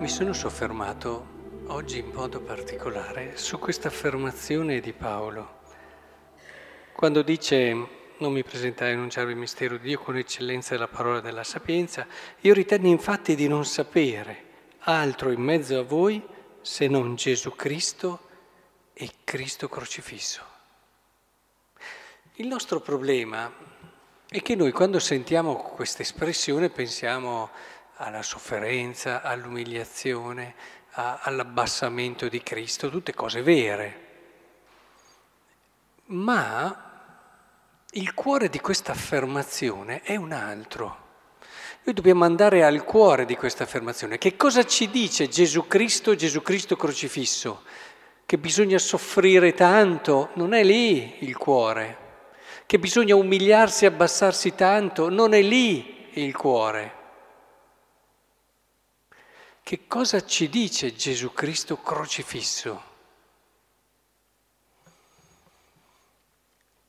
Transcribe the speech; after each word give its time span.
Mi 0.00 0.08
sono 0.08 0.32
soffermato 0.32 1.26
oggi 1.66 1.98
in 1.98 2.10
modo 2.14 2.40
particolare 2.40 3.36
su 3.36 3.58
questa 3.58 3.88
affermazione 3.88 4.80
di 4.80 4.94
Paolo, 4.94 5.58
quando 6.94 7.20
dice 7.20 7.74
non 8.16 8.32
mi 8.32 8.42
presentai 8.42 8.92
a 8.92 8.94
annunciare 8.94 9.32
il 9.32 9.36
mistero 9.36 9.76
di 9.76 9.88
Dio 9.88 9.98
con 9.98 10.16
eccellenza 10.16 10.70
della 10.72 10.88
parola 10.88 11.20
della 11.20 11.44
sapienza, 11.44 12.06
io 12.40 12.54
ritengo 12.54 12.86
infatti 12.86 13.34
di 13.34 13.46
non 13.46 13.66
sapere 13.66 14.44
altro 14.78 15.32
in 15.32 15.42
mezzo 15.42 15.78
a 15.78 15.82
voi 15.82 16.26
se 16.62 16.88
non 16.88 17.14
Gesù 17.16 17.54
Cristo 17.54 18.20
e 18.94 19.10
Cristo 19.22 19.68
crocifisso. 19.68 20.42
Il 22.36 22.46
nostro 22.46 22.80
problema 22.80 23.52
è 24.26 24.40
che 24.40 24.54
noi 24.54 24.72
quando 24.72 24.98
sentiamo 24.98 25.56
questa 25.56 26.00
espressione 26.00 26.70
pensiamo 26.70 27.50
alla 28.00 28.22
sofferenza, 28.22 29.22
all'umiliazione, 29.22 30.54
a, 30.92 31.20
all'abbassamento 31.22 32.28
di 32.28 32.42
Cristo, 32.42 32.88
tutte 32.88 33.14
cose 33.14 33.42
vere. 33.42 34.08
Ma 36.06 36.88
il 37.90 38.14
cuore 38.14 38.48
di 38.48 38.58
questa 38.58 38.92
affermazione 38.92 40.00
è 40.02 40.16
un 40.16 40.32
altro. 40.32 41.08
Noi 41.82 41.94
dobbiamo 41.94 42.24
andare 42.24 42.64
al 42.64 42.84
cuore 42.84 43.26
di 43.26 43.36
questa 43.36 43.64
affermazione. 43.64 44.18
Che 44.18 44.36
cosa 44.36 44.64
ci 44.64 44.90
dice 44.90 45.28
Gesù 45.28 45.66
Cristo, 45.66 46.14
Gesù 46.14 46.40
Cristo 46.42 46.76
crocifisso? 46.76 47.62
Che 48.24 48.38
bisogna 48.38 48.78
soffrire 48.78 49.52
tanto? 49.52 50.30
Non 50.34 50.54
è 50.54 50.62
lì 50.62 51.24
il 51.24 51.36
cuore. 51.36 51.98
Che 52.64 52.78
bisogna 52.78 53.14
umiliarsi 53.14 53.86
abbassarsi 53.86 54.54
tanto? 54.54 55.10
Non 55.10 55.34
è 55.34 55.42
lì 55.42 56.08
il 56.12 56.34
cuore. 56.34 56.99
Che 59.70 59.86
cosa 59.86 60.26
ci 60.26 60.48
dice 60.48 60.96
Gesù 60.96 61.32
Cristo 61.32 61.76
crocifisso? 61.76 62.82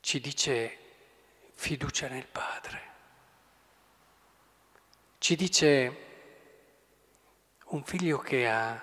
Ci 0.00 0.18
dice 0.18 0.78
fiducia 1.54 2.08
nel 2.08 2.26
Padre. 2.26 2.82
Ci 5.18 5.36
dice 5.36 5.96
un 7.66 7.84
figlio 7.84 8.18
che 8.18 8.48
ha 8.48 8.82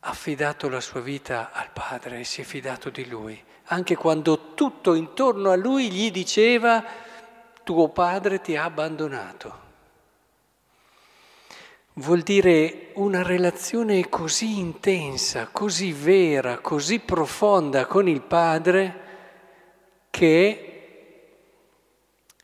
affidato 0.00 0.68
la 0.68 0.80
sua 0.82 1.00
vita 1.00 1.52
al 1.52 1.70
Padre 1.70 2.20
e 2.20 2.24
si 2.24 2.42
è 2.42 2.44
fidato 2.44 2.90
di 2.90 3.08
Lui, 3.08 3.42
anche 3.68 3.96
quando 3.96 4.52
tutto 4.52 4.92
intorno 4.92 5.50
a 5.50 5.56
Lui 5.56 5.90
gli 5.90 6.10
diceva 6.10 6.84
tuo 7.62 7.88
Padre 7.88 8.42
ti 8.42 8.56
ha 8.56 8.64
abbandonato 8.64 9.63
vuol 11.94 12.22
dire 12.22 12.90
una 12.94 13.22
relazione 13.22 14.08
così 14.08 14.58
intensa, 14.58 15.48
così 15.52 15.92
vera, 15.92 16.58
così 16.58 16.98
profonda 16.98 17.86
con 17.86 18.08
il 18.08 18.22
Padre 18.22 19.02
che 20.10 20.70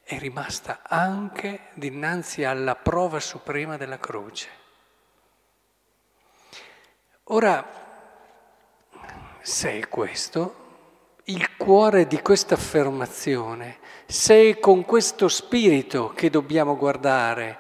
è 0.02 0.18
rimasta 0.18 0.80
anche 0.82 1.68
dinanzi 1.74 2.44
alla 2.44 2.74
prova 2.76 3.20
suprema 3.20 3.76
della 3.76 3.98
croce. 3.98 4.48
Ora, 7.24 7.64
se 9.40 9.78
è 9.78 9.88
questo, 9.88 10.56
il 11.24 11.56
cuore 11.56 12.08
di 12.08 12.20
questa 12.22 12.54
affermazione, 12.54 13.78
se 14.06 14.50
è 14.50 14.58
con 14.58 14.84
questo 14.84 15.28
spirito 15.28 16.12
che 16.12 16.28
dobbiamo 16.28 16.76
guardare, 16.76 17.58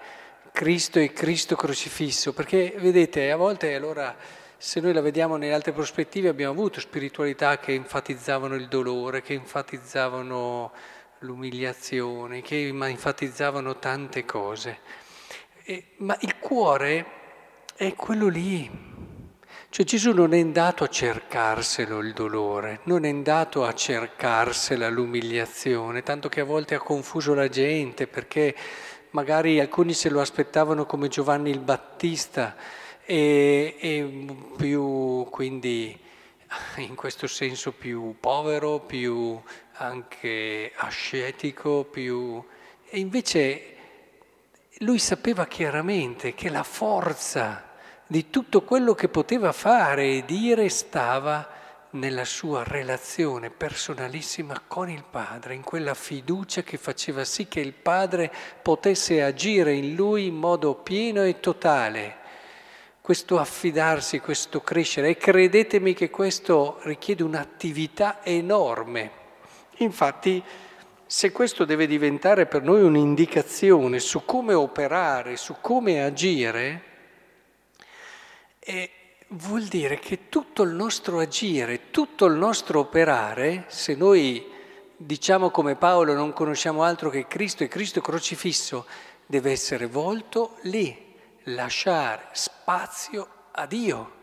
Cristo 0.52 0.98
e 0.98 1.12
Cristo 1.12 1.56
crocifisso, 1.56 2.32
perché 2.32 2.74
vedete, 2.78 3.30
a 3.30 3.36
volte 3.36 3.74
allora 3.74 4.16
se 4.56 4.80
noi 4.80 4.92
la 4.92 5.00
vediamo 5.00 5.36
nelle 5.36 5.54
altre 5.54 5.72
prospettive 5.72 6.28
abbiamo 6.28 6.52
avuto 6.52 6.80
spiritualità 6.80 7.58
che 7.58 7.72
enfatizzavano 7.72 8.54
il 8.56 8.68
dolore, 8.68 9.22
che 9.22 9.32
enfatizzavano 9.32 10.70
l'umiliazione, 11.20 12.42
che 12.42 12.68
enfatizzavano 12.68 13.78
tante 13.78 14.26
cose. 14.26 14.78
E, 15.64 15.92
ma 15.98 16.16
il 16.20 16.38
cuore 16.38 17.06
è 17.74 17.94
quello 17.94 18.28
lì. 18.28 18.88
Cioè 19.70 19.86
Gesù 19.86 20.12
non 20.12 20.34
è 20.34 20.40
andato 20.40 20.84
a 20.84 20.88
cercarselo 20.88 22.00
il 22.00 22.12
dolore, 22.12 22.80
non 22.84 23.04
è 23.04 23.08
andato 23.08 23.64
a 23.64 23.72
cercarsela 23.72 24.88
l'umiliazione, 24.88 26.02
tanto 26.02 26.28
che 26.28 26.40
a 26.40 26.44
volte 26.44 26.74
ha 26.74 26.80
confuso 26.80 27.34
la 27.34 27.48
gente 27.48 28.08
perché 28.08 28.54
magari 29.10 29.60
alcuni 29.60 29.92
se 29.92 30.08
lo 30.08 30.20
aspettavano 30.20 30.86
come 30.86 31.08
Giovanni 31.08 31.50
il 31.50 31.58
Battista 31.58 32.54
e, 33.04 33.76
e 33.78 34.36
più 34.56 35.26
quindi 35.30 35.98
in 36.76 36.94
questo 36.94 37.26
senso 37.26 37.72
più 37.72 38.16
povero, 38.18 38.80
più 38.80 39.40
anche 39.74 40.72
ascetico, 40.76 41.84
più... 41.84 42.42
e 42.88 42.98
invece 42.98 43.76
lui 44.78 44.98
sapeva 44.98 45.46
chiaramente 45.46 46.34
che 46.34 46.48
la 46.48 46.62
forza 46.62 47.68
di 48.06 48.30
tutto 48.30 48.62
quello 48.62 48.94
che 48.94 49.08
poteva 49.08 49.52
fare 49.52 50.04
e 50.04 50.24
dire 50.24 50.68
stava 50.68 51.58
nella 51.92 52.24
sua 52.24 52.62
relazione 52.62 53.50
personalissima 53.50 54.62
con 54.66 54.88
il 54.88 55.04
Padre, 55.08 55.54
in 55.54 55.62
quella 55.62 55.94
fiducia 55.94 56.62
che 56.62 56.76
faceva 56.76 57.24
sì 57.24 57.48
che 57.48 57.60
il 57.60 57.72
Padre 57.72 58.32
potesse 58.62 59.22
agire 59.22 59.72
in 59.72 59.94
lui 59.94 60.26
in 60.26 60.36
modo 60.36 60.74
pieno 60.76 61.24
e 61.24 61.40
totale. 61.40 62.18
Questo 63.00 63.38
affidarsi, 63.38 64.20
questo 64.20 64.60
crescere, 64.60 65.08
e 65.08 65.16
credetemi 65.16 65.94
che 65.94 66.10
questo 66.10 66.78
richiede 66.82 67.24
un'attività 67.24 68.24
enorme. 68.24 69.10
Infatti, 69.78 70.42
se 71.06 71.32
questo 71.32 71.64
deve 71.64 71.88
diventare 71.88 72.46
per 72.46 72.62
noi 72.62 72.82
un'indicazione 72.82 73.98
su 73.98 74.24
come 74.24 74.54
operare, 74.54 75.36
su 75.36 75.56
come 75.60 76.04
agire, 76.04 76.82
è 78.60 78.88
vuol 79.32 79.64
dire 79.64 79.98
che 79.98 80.28
tutto 80.28 80.62
il 80.62 80.70
nostro 80.70 81.20
agire, 81.20 81.90
tutto 81.90 82.26
il 82.26 82.34
nostro 82.34 82.80
operare, 82.80 83.64
se 83.68 83.94
noi 83.94 84.44
diciamo 84.96 85.50
come 85.50 85.76
Paolo 85.76 86.14
non 86.14 86.32
conosciamo 86.32 86.82
altro 86.82 87.10
che 87.10 87.26
Cristo 87.26 87.62
e 87.62 87.68
Cristo 87.68 88.00
crocifisso, 88.00 88.86
deve 89.26 89.52
essere 89.52 89.86
volto 89.86 90.56
lì, 90.62 91.14
lasciare 91.44 92.28
spazio 92.32 93.28
a 93.52 93.66
Dio, 93.66 94.18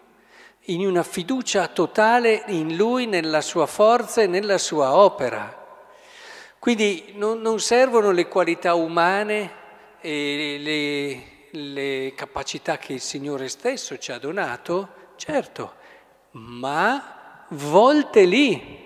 in 0.69 0.85
una 0.85 1.03
fiducia 1.03 1.67
totale 1.69 2.43
in 2.47 2.75
Lui, 2.75 3.05
nella 3.05 3.39
sua 3.39 3.65
forza 3.65 4.21
e 4.21 4.27
nella 4.27 4.57
sua 4.57 4.93
opera. 4.95 5.65
Quindi 6.59 7.13
non, 7.15 7.39
non 7.39 7.61
servono 7.61 8.11
le 8.11 8.27
qualità 8.27 8.73
umane 8.73 9.51
e 10.01 10.57
le 10.59 11.36
le 11.51 12.13
capacità 12.15 12.77
che 12.77 12.93
il 12.93 13.01
Signore 13.01 13.47
stesso 13.47 13.97
ci 13.97 14.11
ha 14.11 14.17
donato, 14.19 15.13
certo, 15.15 15.75
ma 16.31 17.45
volte 17.49 18.25
lì. 18.25 18.85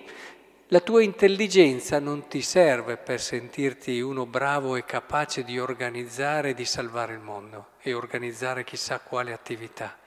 La 0.67 0.79
tua 0.79 1.03
intelligenza 1.03 1.99
non 1.99 2.27
ti 2.29 2.41
serve 2.41 2.95
per 2.95 3.19
sentirti 3.19 3.99
uno 3.99 4.25
bravo 4.25 4.77
e 4.77 4.85
capace 4.85 5.43
di 5.43 5.59
organizzare 5.59 6.49
e 6.49 6.53
di 6.53 6.63
salvare 6.63 7.13
il 7.13 7.19
mondo 7.19 7.71
e 7.81 7.93
organizzare 7.93 8.63
chissà 8.63 8.99
quale 8.99 9.33
attività. 9.33 9.97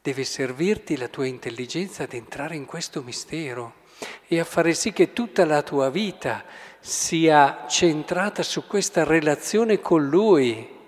Deve 0.00 0.22
servirti 0.22 0.96
la 0.96 1.08
tua 1.08 1.26
intelligenza 1.26 2.04
ad 2.04 2.12
entrare 2.12 2.54
in 2.54 2.64
questo 2.64 3.02
mistero 3.02 3.80
e 4.28 4.38
a 4.38 4.44
fare 4.44 4.74
sì 4.74 4.92
che 4.92 5.12
tutta 5.12 5.44
la 5.44 5.62
tua 5.62 5.90
vita 5.90 6.44
sia 6.78 7.66
centrata 7.68 8.42
su 8.42 8.66
questa 8.66 9.04
relazione 9.04 9.80
con 9.80 10.08
Lui, 10.08 10.80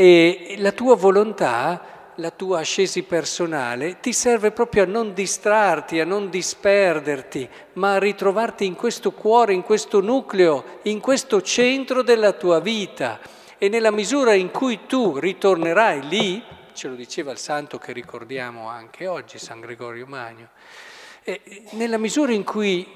e 0.00 0.54
la 0.58 0.70
tua 0.70 0.94
volontà, 0.94 2.12
la 2.14 2.30
tua 2.30 2.60
ascesi 2.60 3.02
personale, 3.02 3.98
ti 3.98 4.12
serve 4.12 4.52
proprio 4.52 4.84
a 4.84 4.86
non 4.86 5.12
distrarti, 5.12 5.98
a 5.98 6.04
non 6.04 6.30
disperderti, 6.30 7.48
ma 7.72 7.94
a 7.94 7.98
ritrovarti 7.98 8.64
in 8.64 8.76
questo 8.76 9.10
cuore, 9.10 9.54
in 9.54 9.62
questo 9.62 10.00
nucleo, 10.00 10.78
in 10.82 11.00
questo 11.00 11.42
centro 11.42 12.04
della 12.04 12.30
tua 12.30 12.60
vita. 12.60 13.18
E 13.58 13.68
nella 13.68 13.90
misura 13.90 14.34
in 14.34 14.52
cui 14.52 14.86
tu 14.86 15.18
ritornerai 15.18 16.06
lì, 16.06 16.44
ce 16.74 16.86
lo 16.86 16.94
diceva 16.94 17.32
il 17.32 17.38
santo 17.38 17.78
che 17.78 17.90
ricordiamo 17.90 18.68
anche 18.68 19.08
oggi, 19.08 19.36
San 19.36 19.58
Gregorio 19.58 20.06
Magno, 20.06 20.50
nella 21.70 21.98
misura 21.98 22.30
in 22.30 22.44
cui, 22.44 22.86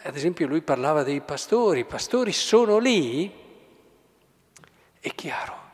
ad 0.00 0.14
esempio, 0.14 0.46
lui 0.46 0.60
parlava 0.60 1.02
dei 1.02 1.22
pastori, 1.22 1.80
i 1.80 1.84
pastori 1.84 2.30
sono 2.30 2.78
lì, 2.78 3.32
è 5.00 5.12
chiaro 5.12 5.64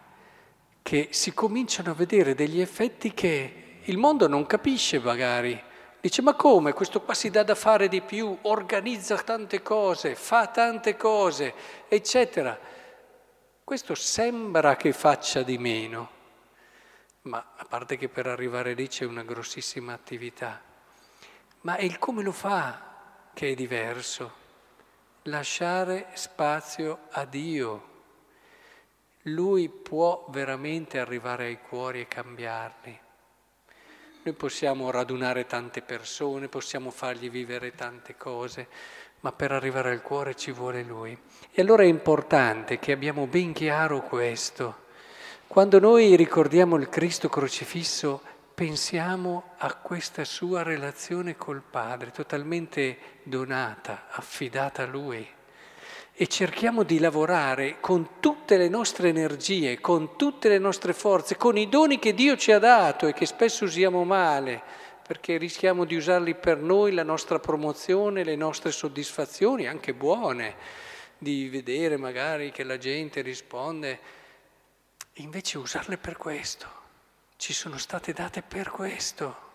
che 0.93 1.09
si 1.12 1.33
cominciano 1.33 1.93
a 1.93 1.94
vedere 1.94 2.35
degli 2.35 2.61
effetti 2.61 3.15
che 3.15 3.79
il 3.85 3.97
mondo 3.97 4.29
non 4.29 4.44
capisce 4.44 4.99
magari. 5.00 5.59
Dice 5.99 6.21
ma 6.21 6.35
come 6.35 6.75
questo 6.75 7.00
qua 7.00 7.15
si 7.15 7.31
dà 7.31 7.43
da 7.43 7.55
fare 7.55 7.89
di 7.89 8.03
più, 8.03 8.37
organizza 8.43 9.17
tante 9.17 9.62
cose, 9.62 10.15
fa 10.15 10.49
tante 10.49 10.94
cose, 10.99 11.55
eccetera. 11.89 12.59
Questo 13.65 13.94
sembra 13.94 14.77
che 14.77 14.93
faccia 14.93 15.43
di 15.43 15.56
meno, 15.56 16.11
ma 17.23 17.55
a 17.56 17.65
parte 17.65 17.97
che 17.97 18.11
per 18.11 18.27
arrivare 18.27 18.75
lì 18.75 18.87
c'è 18.87 19.06
una 19.06 19.23
grossissima 19.23 19.95
attività, 19.95 20.61
ma 21.62 21.77
è 21.77 21.85
il 21.85 21.99
come 21.99 22.23
lo 22.23 22.33
fa 22.33 23.31
che 23.33 23.53
è 23.53 23.55
diverso. 23.55 24.31
Lasciare 25.23 26.09
spazio 26.12 27.06
a 27.12 27.25
Dio. 27.25 27.92
Lui 29.27 29.69
può 29.69 30.27
veramente 30.31 30.99
arrivare 30.99 31.47
ai 31.47 31.59
cuori 31.61 32.01
e 32.01 32.09
cambiarli. 32.09 32.99
Noi 34.25 34.35
possiamo 34.35 34.91
radunare 34.91 35.47
tante 35.47 35.83
persone, 35.83 36.49
possiamo 36.49 36.91
fargli 36.91 37.31
vivere 37.31 37.75
tante 37.75 38.17
cose, 38.17 38.69
ma 39.21 39.33
per 39.33 39.53
arrivare 39.53 39.91
al 39.91 40.03
cuore 40.03 40.35
ci 40.35 40.53
vuole 40.53 40.83
Lui. 40.83 41.17
E 41.51 41.61
allora 41.61 41.83
è 41.83 41.87
importante 41.87 42.79
che 42.79 42.93
abbiamo 42.93 43.27
ben 43.27 43.53
chiaro 43.53 44.03
questo 44.03 44.83
quando 45.53 45.79
noi 45.79 46.17
ricordiamo 46.17 46.77
il 46.77 46.89
Cristo 46.89 47.29
crocifisso, 47.29 48.23
pensiamo 48.55 49.51
a 49.59 49.75
questa 49.75 50.25
sua 50.25 50.63
relazione 50.63 51.37
col 51.37 51.61
Padre, 51.61 52.11
totalmente 52.11 52.97
donata, 53.23 54.07
affidata 54.09 54.85
a 54.85 54.87
Lui. 54.87 55.29
E 56.14 56.26
cerchiamo 56.26 56.82
di 56.82 56.99
lavorare 56.99 57.81
con 57.81 58.20
tutte 58.20 58.56
le 58.59 58.69
nostre 58.69 59.09
energie, 59.09 59.81
con 59.81 60.17
tutte 60.17 60.49
le 60.49 60.59
nostre 60.59 60.93
forze, 60.93 61.37
con 61.37 61.56
i 61.56 61.69
doni 61.69 61.99
che 61.99 62.12
Dio 62.12 62.37
ci 62.37 62.53
ha 62.53 62.59
dato 62.59 63.06
e 63.06 63.14
che 63.14 63.25
spesso 63.25 63.64
usiamo 63.64 64.05
male, 64.05 64.62
perché 65.06 65.38
rischiamo 65.38 65.85
di 65.85 65.97
usarli 65.97 66.35
per 66.35 66.59
noi, 66.59 66.93
la 66.93 67.03
nostra 67.03 67.38
promozione, 67.38 68.25
le 68.25 68.37
nostre 68.37 68.73
soddisfazioni, 68.73 69.67
anche 69.67 69.94
buone, 69.94 70.55
di 71.17 71.49
vedere 71.49 71.97
magari 71.97 72.50
che 72.50 72.62
la 72.62 72.79
gente 72.79 73.20
risponde 73.23 73.99
invece 75.14 75.59
usarle 75.59 75.97
per 75.97 76.17
questo, 76.17 76.67
ci 77.37 77.53
sono 77.53 77.79
state 77.79 78.12
date 78.12 78.43
per 78.43 78.70
questo. 78.70 79.51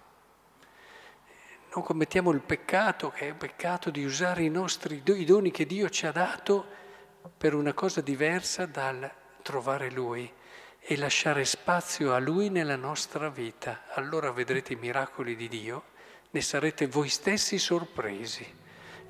Non 1.74 1.84
commettiamo 1.84 2.32
il 2.32 2.42
peccato, 2.42 3.10
che 3.12 3.26
è 3.26 3.28
il 3.28 3.36
peccato 3.36 3.90
di 3.90 4.04
usare 4.04 4.44
i 4.44 4.50
nostri 4.50 5.02
i 5.04 5.26
doni 5.26 5.52
che 5.52 5.66
Dio 5.66 5.90
ci 5.90 6.06
ha 6.06 6.12
dato 6.12 6.66
per 7.38 7.54
una 7.54 7.74
cosa 7.74 8.02
diversa 8.02 8.66
dal 8.66 9.10
trovare 9.42 9.92
Lui 9.92 10.32
e 10.80 10.98
lasciare 10.98 11.46
spazio 11.46 12.14
a 12.14 12.20
Lui 12.20 12.50
nella 12.50 12.78
nostra 12.78 13.30
vita. 13.30 13.84
Allora 13.94 14.32
vedrete 14.32 14.74
i 14.74 14.78
miracoli 14.78 15.36
di 15.36 15.48
Dio, 15.48 15.84
ne 16.32 16.42
sarete 16.42 16.88
voi 16.88 17.10
stessi 17.10 17.58
sorpresi 17.58 18.46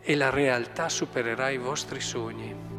e 0.01 0.15
la 0.15 0.29
realtà 0.29 0.89
supererà 0.89 1.49
i 1.49 1.57
vostri 1.57 2.01
sogni. 2.01 2.76